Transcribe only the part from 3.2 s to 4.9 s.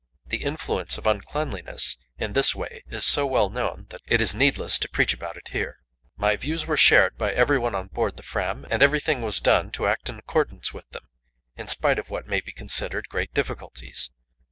well known that it is needless to